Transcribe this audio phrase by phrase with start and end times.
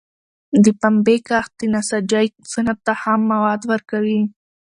[0.63, 4.21] د پنبي کښت د نساجۍ صنعت ته خام مواد ورکوي.